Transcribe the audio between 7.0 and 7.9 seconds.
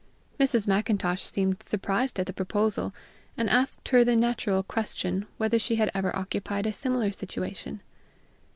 situation.